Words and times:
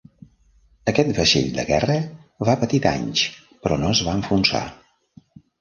Aquest 0.93 1.11
vaixell 1.17 1.51
de 1.57 1.65
guerra 1.67 1.99
va 2.51 2.57
patir 2.63 2.81
danys 2.89 3.27
però 3.67 3.81
no 3.83 3.93
es 3.99 4.05
va 4.09 4.19
enfonsar. 4.23 4.65